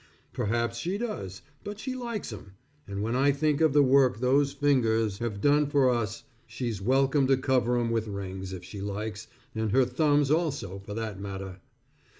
Perhaps 0.33 0.79
she 0.79 0.97
does, 0.97 1.43
but 1.63 1.77
she 1.79 1.93
likes 1.93 2.33
'em, 2.33 2.53
and 2.87 3.03
when 3.03 3.15
I 3.15 3.31
think 3.31 3.61
of 3.61 3.71
the 3.71 3.83
work 3.83 4.19
those 4.19 4.51
fingers 4.51 5.19
have 5.19 5.41
done 5.41 5.67
for 5.67 5.91
us, 5.91 6.23
she's 6.47 6.81
welcome 6.81 7.27
to 7.27 7.37
cover 7.37 7.77
'em 7.77 7.91
with 7.91 8.07
rings, 8.07 8.51
if 8.51 8.63
she 8.63 8.81
likes, 8.81 9.27
and 9.53 9.71
her 9.73 9.85
thumbs 9.85 10.31
also 10.31 10.79
for 10.79 10.95
that 10.95 11.19
matter. 11.21 11.59